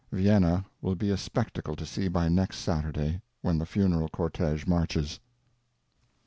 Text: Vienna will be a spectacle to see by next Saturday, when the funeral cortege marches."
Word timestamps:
Vienna 0.11 0.65
will 0.81 0.95
be 0.95 1.11
a 1.11 1.15
spectacle 1.15 1.75
to 1.75 1.85
see 1.85 2.07
by 2.07 2.27
next 2.27 2.57
Saturday, 2.57 3.21
when 3.43 3.59
the 3.59 3.67
funeral 3.67 4.07
cortege 4.09 4.65
marches." 4.65 5.19